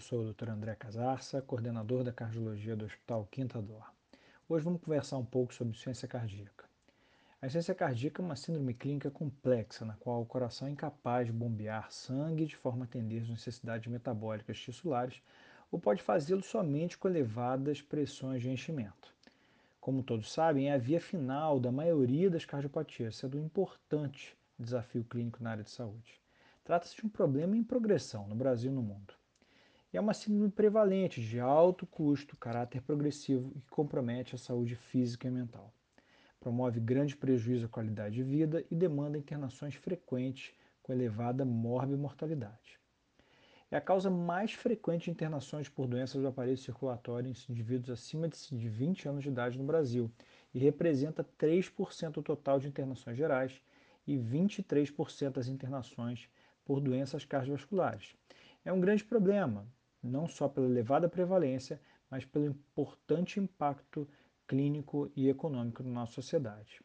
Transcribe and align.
sou 0.00 0.22
o 0.22 0.32
Dr. 0.32 0.48
André 0.48 0.74
Casarça, 0.74 1.42
coordenador 1.42 2.02
da 2.02 2.10
cardiologia 2.10 2.74
do 2.74 2.86
Hospital 2.86 3.28
Quinta 3.30 3.60
Dor. 3.60 3.92
Hoje 4.48 4.64
vamos 4.64 4.80
conversar 4.80 5.18
um 5.18 5.24
pouco 5.24 5.52
sobre 5.52 5.72
insuficiência 5.72 6.08
cardíaca. 6.08 6.64
A 7.40 7.46
insuficiência 7.46 7.74
cardíaca 7.74 8.22
é 8.22 8.24
uma 8.24 8.34
síndrome 8.34 8.72
clínica 8.72 9.10
complexa 9.10 9.84
na 9.84 9.94
qual 9.96 10.22
o 10.22 10.26
coração 10.26 10.66
é 10.66 10.70
incapaz 10.70 11.26
de 11.26 11.32
bombear 11.32 11.92
sangue 11.92 12.46
de 12.46 12.56
forma 12.56 12.84
a 12.84 12.86
atender 12.86 13.20
às 13.20 13.28
necessidades 13.28 13.92
metabólicas 13.92 14.58
tissulares 14.58 15.20
ou 15.70 15.78
pode 15.78 16.02
fazê-lo 16.02 16.42
somente 16.42 16.96
com 16.96 17.06
elevadas 17.06 17.82
pressões 17.82 18.40
de 18.40 18.48
enchimento. 18.48 19.14
Como 19.80 20.02
todos 20.02 20.32
sabem, 20.32 20.70
é 20.70 20.74
a 20.74 20.78
via 20.78 21.00
final 21.00 21.60
da 21.60 21.70
maioria 21.70 22.30
das 22.30 22.46
cardiopatias, 22.46 23.16
sendo 23.16 23.38
um 23.38 23.44
importante 23.44 24.34
desafio 24.58 25.04
clínico 25.04 25.42
na 25.42 25.50
área 25.50 25.64
de 25.64 25.70
saúde. 25.70 26.18
Trata-se 26.64 26.96
de 26.96 27.04
um 27.04 27.08
problema 27.10 27.54
em 27.54 27.62
progressão 27.62 28.26
no 28.26 28.34
Brasil 28.34 28.72
e 28.72 28.74
no 28.74 28.82
mundo. 28.82 29.19
E 29.92 29.96
é 29.96 30.00
uma 30.00 30.14
síndrome 30.14 30.50
prevalente 30.50 31.20
de 31.20 31.40
alto 31.40 31.84
custo, 31.84 32.36
caráter 32.36 32.80
progressivo 32.80 33.52
e 33.56 33.60
compromete 33.62 34.36
a 34.36 34.38
saúde 34.38 34.76
física 34.76 35.26
e 35.26 35.30
mental. 35.32 35.74
Promove 36.38 36.78
grande 36.78 37.16
prejuízo 37.16 37.66
à 37.66 37.68
qualidade 37.68 38.14
de 38.14 38.22
vida 38.22 38.64
e 38.70 38.76
demanda 38.76 39.18
internações 39.18 39.74
frequentes 39.74 40.54
com 40.80 40.92
elevada 40.92 41.44
morbimortalidade. 41.44 42.78
É 43.68 43.76
a 43.76 43.80
causa 43.80 44.08
mais 44.08 44.52
frequente 44.52 45.04
de 45.04 45.10
internações 45.10 45.68
por 45.68 45.88
doenças 45.88 46.22
do 46.22 46.28
aparelho 46.28 46.56
circulatório 46.56 47.28
em 47.28 47.52
indivíduos 47.52 47.90
acima 47.90 48.28
de 48.28 48.68
20 48.68 49.08
anos 49.08 49.22
de 49.22 49.28
idade 49.28 49.58
no 49.58 49.64
Brasil 49.64 50.10
e 50.54 50.58
representa 50.58 51.24
3% 51.38 52.12
do 52.12 52.22
total 52.22 52.60
de 52.60 52.68
internações 52.68 53.16
gerais 53.16 53.60
e 54.06 54.16
23% 54.16 55.30
das 55.30 55.48
internações 55.48 56.28
por 56.64 56.80
doenças 56.80 57.24
cardiovasculares. 57.24 58.14
É 58.64 58.72
um 58.72 58.80
grande 58.80 59.04
problema, 59.04 59.66
não 60.02 60.26
só 60.26 60.48
pela 60.48 60.66
elevada 60.66 61.08
prevalência, 61.08 61.80
mas 62.10 62.24
pelo 62.24 62.46
importante 62.46 63.38
impacto 63.38 64.08
clínico 64.46 65.10
e 65.14 65.28
econômico 65.28 65.82
na 65.82 65.90
nossa 65.90 66.14
sociedade. 66.14 66.80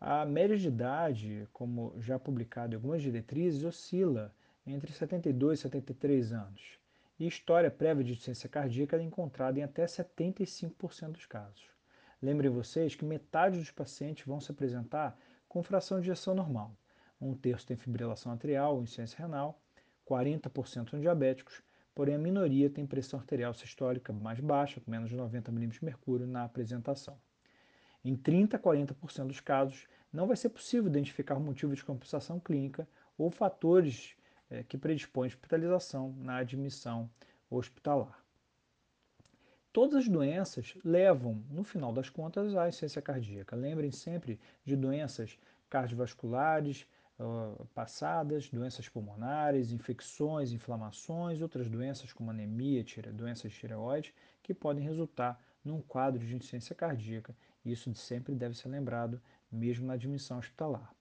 A 0.00 0.24
média 0.24 0.56
de 0.56 0.68
idade, 0.68 1.48
como 1.52 1.94
já 1.98 2.18
publicado 2.18 2.74
em 2.74 2.76
algumas 2.76 3.02
diretrizes, 3.02 3.64
oscila 3.64 4.34
entre 4.66 4.92
72 4.92 5.58
e 5.58 5.62
73 5.62 6.32
anos. 6.32 6.78
E 7.18 7.26
história 7.26 7.70
prévia 7.70 8.04
de 8.04 8.12
insuficiência 8.12 8.48
cardíaca 8.48 8.96
é 8.96 9.02
encontrada 9.02 9.58
em 9.58 9.62
até 9.62 9.84
75% 9.84 11.12
dos 11.12 11.26
casos. 11.26 11.70
Lembrem 12.20 12.50
vocês 12.50 12.94
que 12.94 13.04
metade 13.04 13.58
dos 13.58 13.70
pacientes 13.70 14.24
vão 14.26 14.40
se 14.40 14.50
apresentar 14.50 15.16
com 15.48 15.62
fração 15.62 16.00
de 16.00 16.10
ejeção 16.10 16.34
normal, 16.34 16.74
um 17.22 17.34
terço 17.34 17.66
tem 17.66 17.76
fibrilação 17.76 18.32
atrial 18.32 18.74
ou 18.74 18.82
insuficiência 18.82 19.18
renal, 19.18 19.60
40% 20.04 20.90
são 20.90 21.00
diabéticos, 21.00 21.62
porém 21.94 22.14
a 22.14 22.18
minoria 22.18 22.70
tem 22.70 22.86
pressão 22.86 23.18
arterial 23.18 23.52
sistólica 23.54 24.12
mais 24.12 24.40
baixa, 24.40 24.80
com 24.80 24.90
menos 24.90 25.10
de 25.10 25.16
90 25.16 25.50
mm 25.50 25.68
de 25.68 25.84
mercúrio 25.84 26.26
na 26.26 26.44
apresentação. 26.44 27.18
Em 28.04 28.16
30 28.16 28.56
a 28.56 28.60
40% 28.60 29.26
dos 29.26 29.40
casos, 29.40 29.86
não 30.12 30.26
vai 30.26 30.36
ser 30.36 30.48
possível 30.48 30.90
identificar 30.90 31.36
o 31.36 31.40
motivo 31.40 31.74
de 31.74 31.84
compensação 31.84 32.40
clínica 32.40 32.88
ou 33.16 33.30
fatores 33.30 34.14
é, 34.50 34.62
que 34.62 34.76
predispõem 34.76 35.26
à 35.26 35.28
hospitalização 35.28 36.12
na 36.18 36.36
admissão 36.36 37.08
hospitalar. 37.48 38.22
Todas 39.72 39.96
as 39.96 40.08
doenças 40.08 40.74
levam, 40.84 41.42
no 41.48 41.64
final 41.64 41.92
das 41.92 42.10
contas, 42.10 42.54
à 42.54 42.68
insuficiência 42.68 43.00
cardíaca. 43.00 43.56
Lembrem 43.56 43.90
sempre 43.90 44.38
de 44.64 44.76
doenças 44.76 45.38
cardiovasculares, 45.70 46.86
passadas, 47.74 48.48
doenças 48.48 48.88
pulmonares, 48.88 49.72
infecções, 49.72 50.52
inflamações, 50.52 51.40
outras 51.40 51.68
doenças 51.68 52.12
como 52.12 52.30
anemia, 52.30 52.84
doenças 53.12 53.52
de 53.52 53.58
tireoide, 53.58 54.14
que 54.42 54.52
podem 54.52 54.84
resultar 54.84 55.40
num 55.64 55.80
quadro 55.80 56.24
de 56.24 56.34
insuficiência 56.34 56.74
cardíaca. 56.74 57.36
Isso 57.64 57.94
sempre 57.94 58.34
deve 58.34 58.56
ser 58.56 58.68
lembrado, 58.68 59.20
mesmo 59.50 59.86
na 59.86 59.94
admissão 59.94 60.38
hospitalar. 60.38 60.94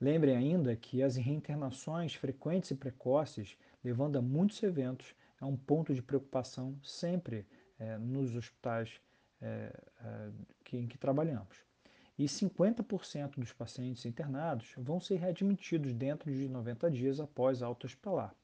Lembrem 0.00 0.36
ainda 0.36 0.74
que 0.76 1.02
as 1.02 1.16
reinternações 1.16 2.14
frequentes 2.14 2.70
e 2.70 2.74
precoces, 2.74 3.56
levando 3.84 4.16
a 4.16 4.22
muitos 4.22 4.62
eventos, 4.62 5.14
é 5.40 5.44
um 5.44 5.56
ponto 5.56 5.94
de 5.94 6.02
preocupação 6.02 6.78
sempre 6.82 7.46
é, 7.78 7.98
nos 7.98 8.34
hospitais 8.34 9.00
é, 9.40 9.72
é, 10.04 10.30
que, 10.64 10.76
em 10.76 10.86
que 10.86 10.98
trabalhamos 10.98 11.71
e 12.18 12.24
50% 12.24 13.38
dos 13.38 13.52
pacientes 13.52 14.04
internados 14.04 14.74
vão 14.76 15.00
ser 15.00 15.16
readmitidos 15.16 15.92
dentro 15.94 16.30
de 16.30 16.48
90 16.48 16.90
dias 16.90 17.20
após 17.20 17.62
alta 17.62 17.86
hospitalar. 17.86 18.34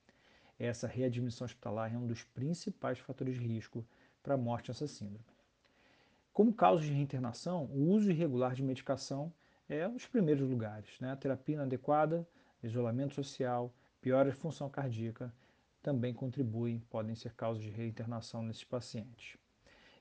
Essa 0.59 0.87
readmissão 0.89 1.45
hospitalar 1.45 1.95
é 1.95 1.97
um 1.97 2.07
dos 2.07 2.25
principais 2.25 2.99
fatores 2.99 3.39
de 3.39 3.47
risco 3.47 3.87
para 4.23 4.35
a 4.35 4.39
morte 4.39 4.69
dessa 4.69 4.87
síndrome. 4.87 5.25
Como 6.33 6.53
causa 6.53 6.85
de 6.85 6.93
reinternação, 6.93 7.67
o 7.67 7.91
uso 7.91 8.11
irregular 8.11 8.55
de 8.55 8.63
medicação 8.63 9.33
é 9.69 9.87
um 9.87 9.95
dos 9.95 10.07
primeiros 10.07 10.49
lugares. 10.49 10.99
Né? 11.01 11.13
A 11.13 11.17
terapia 11.17 11.57
inadequada, 11.57 12.27
isolamento 12.63 13.15
social, 13.15 13.73
piora 14.01 14.31
de 14.31 14.37
função 14.37 14.69
cardíaca 14.69 15.33
também 15.83 16.13
contribuem, 16.13 16.81
podem 16.91 17.15
ser 17.15 17.35
causas 17.35 17.63
de 17.63 17.71
reinternação 17.71 18.43
nesses 18.43 18.65
pacientes. 18.65 19.37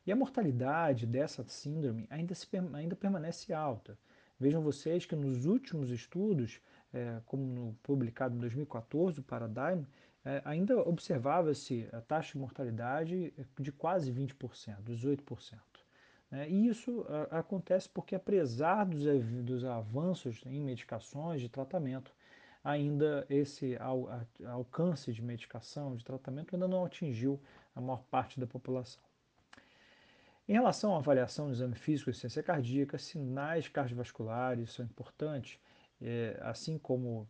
E 0.08 0.12
a 0.12 0.16
mortalidade 0.16 1.06
dessa 1.06 1.44
síndrome 1.44 2.08
ainda, 2.10 2.34
se, 2.34 2.48
ainda 2.74 2.96
permanece 2.96 3.54
alta. 3.54 4.00
Vejam 4.40 4.62
vocês 4.62 5.06
que 5.06 5.18
nos 5.18 5.46
últimos 5.46 5.92
estudos, 5.92 6.62
é, 6.94 7.20
como 7.26 7.44
no 7.44 7.74
publicado 7.84 8.34
em 8.34 8.40
2014, 8.40 9.20
o 9.20 9.24
Paradigm, 9.24 9.84
é, 10.24 10.42
ainda 10.46 10.80
observava-se 10.80 11.90
a 11.92 12.00
taxa 12.00 12.32
de 12.32 12.38
mortalidade 12.38 13.34
de 13.60 13.72
quase 13.74 14.10
20%, 14.14 14.82
18%. 14.82 15.60
Né? 16.32 16.50
E 16.50 16.68
isso 16.70 17.06
a, 17.10 17.40
acontece 17.40 17.90
porque, 17.90 18.16
apesar 18.16 18.86
dos, 18.86 19.04
dos 19.44 19.66
avanços 19.66 20.42
em 20.46 20.62
medicações 20.62 21.42
de 21.42 21.50
tratamento, 21.50 22.14
ainda 22.64 23.26
esse 23.30 23.76
al, 23.76 24.08
a, 24.08 24.52
alcance 24.52 25.12
de 25.12 25.22
medicação, 25.22 25.98
de 25.98 26.06
tratamento, 26.06 26.56
ainda 26.56 26.68
não 26.68 26.86
atingiu 26.86 27.42
a 27.76 27.82
maior 27.82 28.04
parte 28.10 28.40
da 28.40 28.48
população. 28.48 29.04
Em 30.48 30.54
relação 30.54 30.96
à 30.96 30.98
avaliação 30.98 31.48
do 31.48 31.54
exame 31.54 31.76
físico 31.76 32.10
de 32.10 32.18
ciência 32.18 32.42
cardíaca, 32.42 32.98
sinais 32.98 33.68
cardiovasculares 33.68 34.72
são 34.72 34.86
importantes, 34.86 35.60
é, 36.02 36.40
assim 36.42 36.78
como 36.78 37.28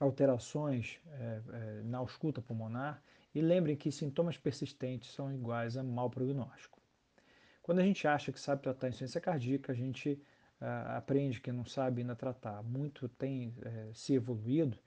alterações 0.00 0.98
é, 1.12 1.40
é, 1.52 1.82
na 1.84 1.98
ausculta 1.98 2.42
pulmonar, 2.42 3.00
e 3.32 3.40
lembrem 3.40 3.76
que 3.76 3.92
sintomas 3.92 4.36
persistentes 4.36 5.12
são 5.12 5.32
iguais 5.32 5.76
a 5.76 5.82
mau 5.82 6.10
prognóstico. 6.10 6.80
Quando 7.62 7.78
a 7.78 7.84
gente 7.84 8.06
acha 8.06 8.32
que 8.32 8.40
sabe 8.40 8.62
tratar 8.62 8.88
insuficiência 8.88 9.20
cardíaca, 9.20 9.72
a 9.72 9.74
gente 9.74 10.20
aprende 10.96 11.40
que 11.40 11.52
não 11.52 11.64
sabe 11.64 12.00
ainda 12.00 12.14
tratar. 12.14 12.62
Muito 12.62 13.08
tem 13.08 13.54
é, 13.62 13.90
se 13.92 14.14
evoluído 14.14 14.78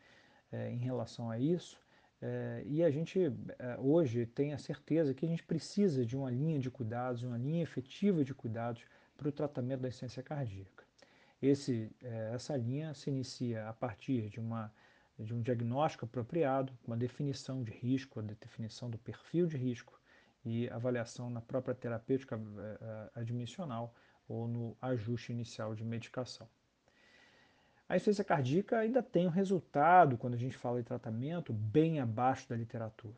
é, 0.52 0.72
em 0.72 0.78
relação 0.78 1.30
a 1.30 1.38
isso, 1.40 1.80
é, 2.22 2.64
e 2.66 2.84
a 2.84 2.90
gente 2.90 3.20
é, 3.60 3.78
hoje 3.80 4.26
tem 4.26 4.54
a 4.54 4.58
certeza 4.58 5.14
que 5.14 5.26
a 5.26 5.30
gente 5.30 5.44
precisa 5.44 6.06
de 6.06 6.18
uma 6.18 6.32
linha 6.32 6.60
de 6.60 6.70
cuidados, 6.70 7.24
uma 7.24 7.38
linha 7.38 7.62
efetiva 7.62 8.24
de 8.24 8.34
cuidados 8.34 8.84
para 9.16 9.30
o 9.30 9.32
tratamento 9.32 9.82
da 9.82 9.88
insuficiência 9.88 10.24
cardíaca. 10.24 10.84
Esse, 11.42 11.92
é, 12.04 12.32
essa 12.34 12.58
linha 12.58 12.94
se 12.94 13.10
inicia 13.10 13.70
a 13.70 13.74
partir 13.74 14.30
de, 14.30 14.40
uma, 14.40 14.74
de 15.20 15.34
um 15.34 15.42
diagnóstico 15.42 16.06
apropriado, 16.06 16.74
uma 16.88 16.98
definição 16.98 17.64
de 17.64 17.72
risco, 17.72 18.20
a 18.20 18.24
definição 18.24 18.90
do 18.90 18.98
perfil 18.98 19.46
de 19.46 19.58
risco 19.58 20.00
e 20.44 20.68
avaliação 20.70 21.30
na 21.30 21.42
própria 21.42 21.76
terapêutica 21.76 22.40
admissional 23.14 23.94
ou 24.28 24.48
no 24.48 24.78
ajuste 24.82 25.32
inicial 25.32 25.76
de 25.76 25.84
medicação. 25.84 26.48
A 27.90 27.96
insuficiência 27.96 28.24
cardíaca 28.24 28.80
ainda 28.80 29.02
tem 29.02 29.28
um 29.28 29.32
resultado, 29.32 30.18
quando 30.18 30.34
a 30.34 30.38
gente 30.38 30.58
fala 30.58 30.80
em 30.80 30.84
tratamento, 30.84 31.54
bem 31.54 32.02
abaixo 32.02 32.50
da 32.50 32.56
literatura. 32.56 33.16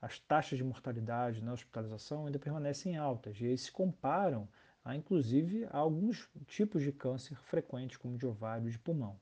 As 0.00 0.18
taxas 0.18 0.58
de 0.58 0.64
mortalidade 0.64 1.42
na 1.42 1.54
hospitalização 1.54 2.26
ainda 2.26 2.38
permanecem 2.38 2.98
altas 2.98 3.40
e 3.40 3.46
eles 3.46 3.62
se 3.62 3.72
comparam, 3.72 4.46
a, 4.84 4.94
inclusive, 4.94 5.66
a 5.70 5.78
alguns 5.78 6.28
tipos 6.46 6.82
de 6.82 6.92
câncer 6.92 7.34
frequentes, 7.34 7.96
como 7.96 8.18
de 8.18 8.26
ovário 8.26 8.68
e 8.68 8.70
de 8.70 8.78
pulmão. 8.78 9.18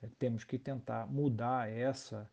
É, 0.00 0.08
temos 0.18 0.42
que 0.42 0.58
tentar 0.58 1.06
mudar 1.06 1.70
essa 1.70 2.30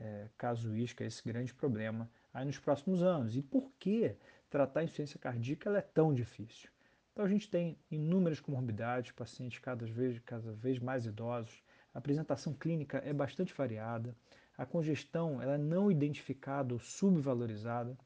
é, 0.00 0.28
casuística, 0.38 1.04
esse 1.04 1.22
grande 1.22 1.52
problema, 1.52 2.10
aí 2.32 2.46
nos 2.46 2.58
próximos 2.58 3.02
anos. 3.02 3.36
E 3.36 3.42
por 3.42 3.70
que 3.78 4.16
tratar 4.48 4.80
a 4.80 4.84
insuficiência 4.84 5.18
cardíaca 5.18 5.70
é 5.76 5.82
tão 5.82 6.14
difícil? 6.14 6.73
Então 7.14 7.24
a 7.24 7.28
gente 7.28 7.48
tem 7.48 7.78
inúmeras 7.92 8.40
comorbidades, 8.40 9.12
pacientes 9.12 9.60
cada 9.60 9.86
vez, 9.86 10.18
cada 10.18 10.52
vez 10.52 10.80
mais 10.80 11.06
idosos, 11.06 11.62
a 11.94 11.98
apresentação 11.98 12.52
clínica 12.52 13.00
é 13.04 13.12
bastante 13.12 13.54
variada, 13.54 14.16
a 14.58 14.66
congestão 14.66 15.40
ela 15.40 15.54
é 15.54 15.58
não 15.58 15.92
identificada 15.92 16.74
ou 16.74 16.80
subvalorizada 16.80 17.96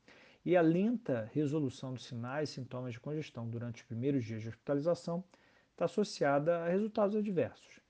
e 0.45 0.55
a 0.55 0.61
lenta 0.61 1.27
resolução 1.33 1.95
dos 1.95 2.05
sinais 2.05 2.51
e 2.51 2.53
sintomas 2.53 2.93
de 2.93 3.01
congestão 3.01 3.49
durante 3.49 3.77
os 3.77 3.89
primeiros 3.89 4.27
dias 4.27 4.43
de 4.43 4.49
hospitalização 4.51 5.25
está 5.71 5.87
associada 5.87 6.59
a 6.59 6.69
resultados 6.69 7.17
adversos. 7.17 7.81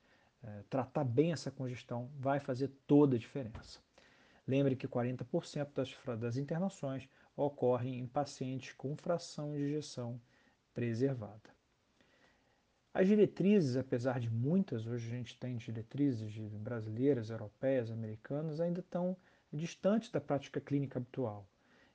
É, 0.40 0.62
tratar 0.70 1.02
bem 1.02 1.32
essa 1.32 1.50
congestão 1.50 2.08
vai 2.16 2.38
fazer 2.38 2.70
toda 2.86 3.16
a 3.16 3.18
diferença. 3.18 3.80
Lembre 4.46 4.76
que 4.76 4.86
40% 4.86 5.72
das, 5.74 5.96
das 6.16 6.36
internações 6.36 7.08
ocorrem 7.36 7.98
em 7.98 8.06
pacientes 8.06 8.72
com 8.72 8.96
fração 8.96 9.56
de 9.56 9.62
ejeção 9.62 10.20
preservada. 10.78 11.50
As 12.94 13.08
diretrizes, 13.08 13.76
apesar 13.76 14.20
de 14.20 14.30
muitas, 14.30 14.86
hoje 14.86 15.08
a 15.08 15.10
gente 15.10 15.36
tem 15.36 15.56
diretrizes 15.56 16.38
brasileiras, 16.52 17.30
europeias, 17.30 17.90
americanas, 17.90 18.60
ainda 18.60 18.78
estão 18.78 19.16
distantes 19.52 20.08
da 20.08 20.20
prática 20.20 20.60
clínica 20.60 21.00
habitual. 21.00 21.48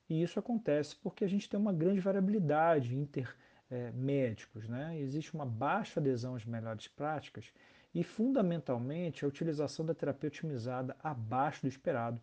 E 0.09 0.21
isso 0.21 0.37
acontece 0.37 0.97
porque 0.97 1.23
a 1.23 1.27
gente 1.29 1.49
tem 1.49 1.57
uma 1.57 1.71
grande 1.71 2.01
variabilidade 2.01 2.93
intermédicos, 2.93 4.65
é, 4.65 4.67
né? 4.67 4.99
existe 4.99 5.33
uma 5.33 5.45
baixa 5.45 6.01
adesão 6.01 6.35
às 6.35 6.43
melhores 6.43 6.89
práticas 6.89 7.53
e, 7.95 8.03
fundamentalmente, 8.03 9.23
a 9.23 9.29
utilização 9.29 9.85
da 9.85 9.95
terapia 9.95 10.27
otimizada 10.27 10.93
abaixo 11.01 11.61
do 11.61 11.69
esperado, 11.69 12.19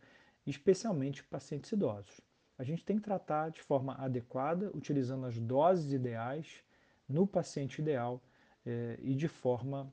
especialmente 0.46 1.22
em 1.22 1.24
pacientes 1.24 1.72
idosos. 1.72 2.20
A 2.60 2.62
gente 2.62 2.84
tem 2.84 2.98
que 2.98 3.02
tratar 3.02 3.50
de 3.50 3.62
forma 3.62 3.94
adequada, 3.94 4.70
utilizando 4.74 5.24
as 5.24 5.38
doses 5.38 5.94
ideais 5.94 6.62
no 7.08 7.26
paciente 7.26 7.80
ideal 7.80 8.22
é, 8.66 8.98
e 9.00 9.14
de 9.14 9.28
forma 9.28 9.90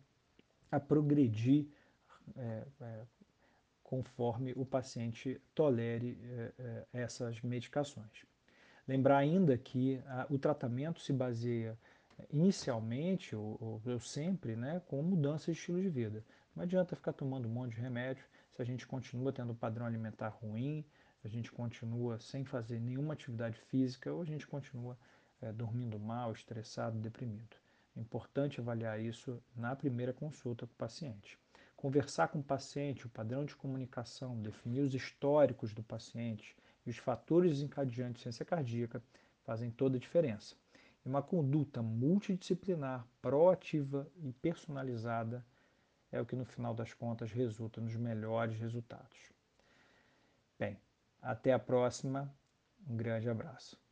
a 0.69 0.77
progredir 0.77 1.65
é, 2.35 2.67
é, 2.81 3.05
conforme 3.81 4.51
o 4.57 4.65
paciente 4.65 5.39
tolere 5.55 6.19
é, 6.21 6.53
é, 6.59 6.85
essas 6.91 7.41
medicações. 7.41 8.25
Lembrar 8.85 9.19
ainda 9.19 9.57
que 9.57 10.03
a, 10.05 10.27
o 10.29 10.37
tratamento 10.37 10.99
se 10.99 11.13
baseia 11.13 11.79
inicialmente, 12.33 13.33
ou, 13.33 13.81
ou, 13.85 13.99
sempre, 14.01 14.57
né, 14.57 14.81
com 14.87 15.01
mudança 15.01 15.53
de 15.53 15.57
estilo 15.57 15.81
de 15.81 15.87
vida. 15.87 16.21
Não 16.53 16.63
adianta 16.63 16.97
ficar 16.97 17.13
tomando 17.13 17.47
um 17.47 17.51
monte 17.51 17.75
de 17.75 17.81
remédio 17.81 18.25
se 18.51 18.61
a 18.61 18.65
gente 18.65 18.85
continua 18.85 19.31
tendo 19.31 19.53
um 19.53 19.55
padrão 19.55 19.85
alimentar 19.85 20.27
ruim, 20.27 20.83
a 21.27 21.29
gente 21.29 21.51
continua 21.51 22.17
sem 22.19 22.45
fazer 22.45 22.79
nenhuma 22.79 23.13
atividade 23.13 23.59
física 23.59 24.11
ou 24.13 24.21
a 24.21 24.25
gente 24.25 24.47
continua 24.47 24.97
é, 25.41 25.51
dormindo 25.51 25.99
mal, 25.99 26.31
estressado, 26.31 26.97
deprimido. 26.97 27.57
É 27.95 27.99
importante 27.99 28.61
avaliar 28.61 28.99
isso 28.99 29.43
na 29.53 29.75
primeira 29.75 30.13
consulta 30.13 30.65
com 30.65 30.73
o 30.73 30.77
paciente. 30.77 31.37
Conversar 31.75 32.29
com 32.29 32.39
o 32.39 32.43
paciente, 32.43 33.05
o 33.05 33.09
padrão 33.09 33.43
de 33.43 33.55
comunicação, 33.55 34.41
definir 34.41 34.79
os 34.79 34.95
históricos 34.95 35.73
do 35.73 35.83
paciente 35.83 36.55
e 36.85 36.89
os 36.89 36.97
fatores 36.97 37.51
desencadeantes 37.51 38.15
de 38.15 38.21
ciência 38.21 38.45
cardíaca 38.45 39.03
fazem 39.43 39.69
toda 39.69 39.97
a 39.97 39.99
diferença. 39.99 40.55
E 41.05 41.09
uma 41.09 41.21
conduta 41.21 41.81
multidisciplinar, 41.81 43.05
proativa 43.21 44.09
e 44.23 44.31
personalizada 44.31 45.45
é 46.09 46.21
o 46.21 46.25
que 46.25 46.37
no 46.37 46.45
final 46.45 46.73
das 46.73 46.93
contas 46.93 47.31
resulta 47.33 47.81
nos 47.81 47.95
melhores 47.97 48.57
resultados. 48.57 49.17
Bem, 50.57 50.77
até 51.21 51.53
a 51.53 51.59
próxima. 51.59 52.33
Um 52.87 52.95
grande 52.95 53.29
abraço. 53.29 53.86